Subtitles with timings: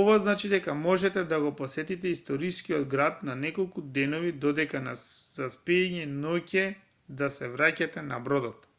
[0.00, 6.06] ова значи дека можете да го посетите историскиот град на неколку денови додека за спиење
[6.20, 6.66] ноќе
[7.22, 8.74] да се враќате на бродот